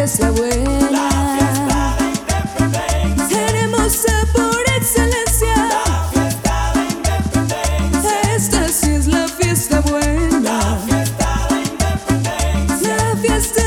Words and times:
fallece 0.00 0.24
abuela. 0.24 1.08
Seremos 3.28 4.06
por 4.32 4.62
excelencia. 4.76 5.54
La 5.68 6.08
fiesta 6.10 6.72
de 6.74 6.82
independencia. 6.94 8.34
Esta 8.34 8.68
sí 8.68 8.90
es 8.92 9.06
la 9.06 9.28
fiesta 9.28 9.80
buena. 9.82 10.40
La 10.40 10.78
fiesta 10.86 11.48
de 11.50 11.60
independencia. 11.60 12.96
La 12.96 13.16
fiesta 13.16 13.59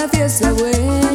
la 0.00 0.08
fiesta, 0.08 0.50
güey. 0.52 1.09